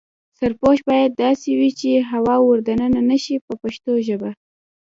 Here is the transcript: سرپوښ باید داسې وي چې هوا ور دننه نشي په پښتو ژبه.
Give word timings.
سرپوښ 0.37 0.77
باید 0.91 1.11
داسې 1.23 1.49
وي 1.59 1.69
چې 1.79 1.89
هوا 2.11 2.35
ور 2.41 2.59
دننه 2.67 3.01
نشي 3.09 3.35
په 3.45 3.53
پښتو 3.61 3.91
ژبه. 4.07 4.31